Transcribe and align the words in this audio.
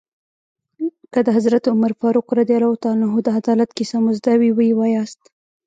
که 1.13 1.19
د 1.25 1.27
حضرت 1.37 1.63
عمر 1.73 1.91
فاروق 1.99 2.27
رض 2.37 2.49
د 3.25 3.27
عدالت 3.39 3.69
کیسه 3.77 3.97
مو 4.03 4.11
زده 4.17 4.33
وي 4.41 4.49
ويې 4.57 4.73
وایاست. 4.79 5.21